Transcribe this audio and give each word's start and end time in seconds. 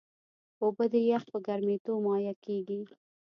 اوبه 0.63 0.85
د 0.93 0.95
یخ 1.09 1.23
په 1.31 1.37
ګرمیېدو 1.47 1.93
مایع 2.05 2.35
کېږي. 2.45 2.81